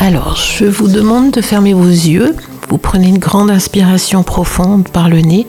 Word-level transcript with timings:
Alors, 0.00 0.36
je 0.36 0.64
vous 0.64 0.86
demande 0.86 1.32
de 1.32 1.40
fermer 1.40 1.74
vos 1.74 1.88
yeux. 1.88 2.36
Vous 2.68 2.78
prenez 2.78 3.08
une 3.08 3.18
grande 3.18 3.50
inspiration 3.50 4.22
profonde 4.22 4.88
par 4.88 5.08
le 5.08 5.20
nez 5.20 5.46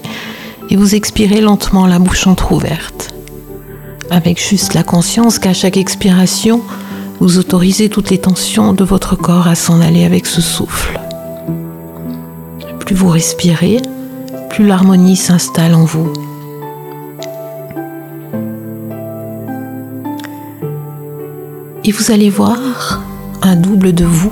et 0.72 0.76
vous 0.76 0.96
expirez 0.96 1.40
lentement 1.40 1.86
la 1.86 2.00
bouche 2.00 2.26
entr'ouverte. 2.26 3.14
Avec 4.10 4.44
juste 4.44 4.74
la 4.74 4.82
conscience 4.82 5.38
qu'à 5.38 5.54
chaque 5.54 5.78
expiration, 5.78 6.64
vous 7.20 7.38
autorisez 7.38 7.90
toutes 7.90 8.10
les 8.10 8.18
tensions 8.18 8.74
de 8.74 8.84
votre 8.84 9.16
corps 9.16 9.48
à 9.48 9.54
s'en 9.54 9.82
aller 9.82 10.04
avec 10.04 10.26
ce 10.26 10.42
souffle. 10.42 11.00
Plus 12.80 12.96
vous 12.96 13.10
respirez, 13.10 13.78
plus 14.50 14.66
l'harmonie 14.66 15.16
s'installe 15.16 15.76
en 15.76 15.86
vous. 15.86 16.12
Et 21.86 21.92
vous 21.92 22.12
allez 22.12 22.32
voir 22.32 23.02
double 23.56 23.94
de 23.94 24.06
vous 24.06 24.32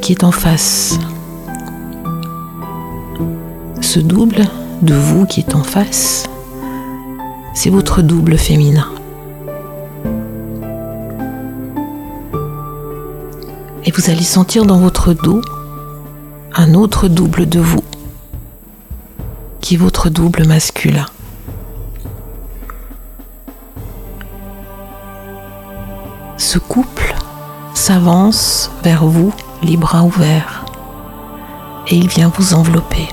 qui 0.00 0.12
est 0.12 0.24
en 0.24 0.32
face. 0.32 0.98
Ce 3.80 4.00
double 4.00 4.44
de 4.82 4.94
vous 4.94 5.26
qui 5.26 5.40
est 5.40 5.54
en 5.54 5.62
face, 5.62 6.28
c'est 7.54 7.70
votre 7.70 8.02
double 8.02 8.36
féminin. 8.36 8.88
Et 13.84 13.90
vous 13.90 14.10
allez 14.10 14.22
sentir 14.22 14.64
dans 14.64 14.78
votre 14.78 15.12
dos 15.12 15.42
un 16.54 16.74
autre 16.74 17.08
double 17.08 17.48
de 17.48 17.60
vous, 17.60 17.82
qui 19.60 19.74
est 19.74 19.78
votre 19.78 20.10
double 20.10 20.46
masculin. 20.46 21.06
Ce 26.44 26.58
couple 26.58 27.14
s'avance 27.72 28.68
vers 28.82 29.06
vous, 29.06 29.32
les 29.62 29.76
bras 29.76 30.02
ouverts, 30.02 30.64
et 31.86 31.94
il 31.94 32.08
vient 32.08 32.32
vous 32.36 32.52
envelopper. 32.52 33.08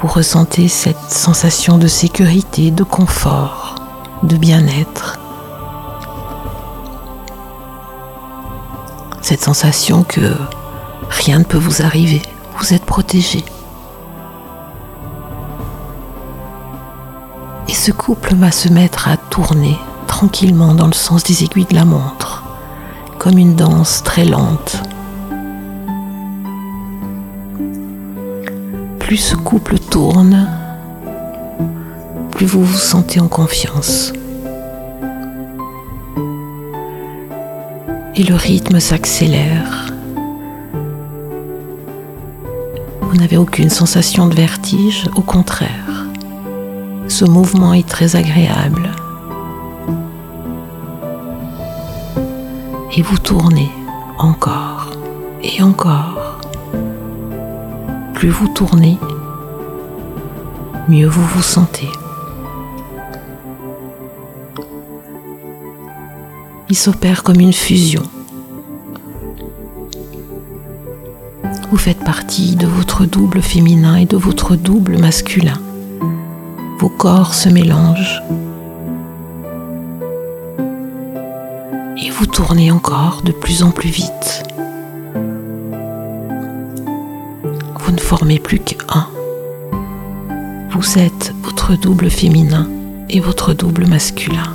Vous 0.00 0.08
ressentez 0.08 0.66
cette 0.66 1.12
sensation 1.12 1.78
de 1.78 1.86
sécurité, 1.86 2.72
de 2.72 2.82
confort, 2.82 3.76
de 4.24 4.36
bien-être. 4.36 5.20
Cette 9.22 9.40
sensation 9.40 10.02
que 10.02 10.34
rien 11.10 11.38
ne 11.38 11.44
peut 11.44 11.58
vous 11.58 11.82
arriver, 11.82 12.22
vous 12.58 12.74
êtes 12.74 12.84
protégé. 12.84 13.44
Et 17.68 17.72
ce 17.72 17.92
couple 17.92 18.34
va 18.34 18.50
se 18.50 18.68
mettre 18.68 19.06
à 19.06 19.16
tourner 19.16 19.78
tranquillement 20.22 20.72
dans 20.72 20.86
le 20.86 20.92
sens 20.92 21.24
des 21.24 21.42
aiguilles 21.42 21.66
de 21.68 21.74
la 21.74 21.84
montre, 21.84 22.44
comme 23.18 23.38
une 23.38 23.56
danse 23.56 24.04
très 24.04 24.24
lente. 24.24 24.80
Plus 29.00 29.16
ce 29.16 29.34
couple 29.34 29.80
tourne, 29.80 30.48
plus 32.30 32.46
vous 32.46 32.62
vous 32.64 32.78
sentez 32.78 33.18
en 33.18 33.26
confiance. 33.26 34.12
Et 38.14 38.22
le 38.22 38.36
rythme 38.36 38.78
s'accélère. 38.78 39.92
Vous 43.00 43.16
n'avez 43.16 43.38
aucune 43.38 43.70
sensation 43.70 44.28
de 44.28 44.36
vertige, 44.36 45.10
au 45.16 45.22
contraire. 45.22 46.06
Ce 47.08 47.24
mouvement 47.24 47.74
est 47.74 47.88
très 47.88 48.14
agréable. 48.14 48.88
Et 52.94 53.02
vous 53.02 53.18
tournez 53.18 53.70
encore 54.18 54.90
et 55.42 55.62
encore. 55.62 56.38
Plus 58.14 58.28
vous 58.28 58.48
tournez, 58.48 58.98
mieux 60.88 61.08
vous 61.08 61.24
vous 61.24 61.42
sentez. 61.42 61.88
Il 66.68 66.76
s'opère 66.76 67.22
comme 67.22 67.40
une 67.40 67.52
fusion. 67.52 68.02
Vous 71.70 71.78
faites 71.78 72.04
partie 72.04 72.54
de 72.54 72.66
votre 72.66 73.06
double 73.06 73.40
féminin 73.40 73.96
et 73.96 74.06
de 74.06 74.16
votre 74.16 74.56
double 74.56 74.98
masculin. 74.98 75.58
Vos 76.78 76.90
corps 76.90 77.34
se 77.34 77.48
mélangent 77.48 78.22
vous 82.22 82.28
tournez 82.28 82.70
encore 82.70 83.22
de 83.24 83.32
plus 83.32 83.64
en 83.64 83.72
plus 83.72 83.90
vite. 83.90 84.44
Vous 87.80 87.90
ne 87.90 87.98
formez 87.98 88.38
plus 88.38 88.60
qu'un. 88.60 89.08
Vous 90.70 91.00
êtes 91.00 91.34
votre 91.42 91.74
double 91.74 92.08
féminin 92.08 92.68
et 93.10 93.18
votre 93.18 93.54
double 93.54 93.88
masculin. 93.88 94.54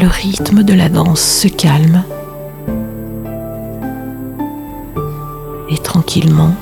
Le 0.00 0.08
rythme 0.08 0.64
de 0.64 0.74
la 0.74 0.88
danse 0.88 1.22
se 1.22 1.46
calme 1.46 2.02
et 5.70 5.78
tranquillement, 5.78 6.56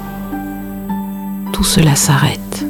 tout 1.55 1.65
cela 1.65 1.97
s'arrête. 1.97 2.64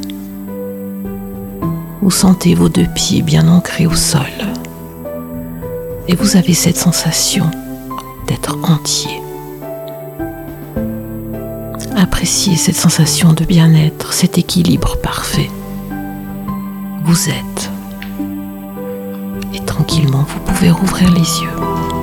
Vous 2.05 2.11
sentez 2.11 2.55
vos 2.55 2.69
deux 2.69 2.87
pieds 2.95 3.23
bien 3.23 3.49
ancrés 3.49 3.87
au 3.87 3.95
sol. 3.95 4.27
Et 6.07 6.15
vous 6.15 6.37
avez 6.37 6.53
cette 6.53 6.77
sensation 6.77 7.51
d'être 8.27 8.59
entier. 8.63 9.23
Appréciez 11.97 12.57
cette 12.57 12.77
sensation 12.77 13.33
de 13.33 13.47
bien-être, 13.47 14.13
cet 14.13 14.37
équilibre 14.37 14.99
parfait. 14.99 15.51
Vous 17.07 17.31
êtes. 17.31 17.71
Et 19.55 19.61
tranquillement, 19.61 20.27
vous 20.29 20.41
pouvez 20.41 20.71
rouvrir 20.71 21.11
les 21.11 21.21
yeux. 21.21 21.94